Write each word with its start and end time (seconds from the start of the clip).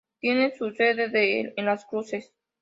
Tiene 0.19 0.49
su 0.57 0.71
sede 0.71 1.53
en 1.55 1.65
Las 1.67 1.85
Cruces. 1.85 2.33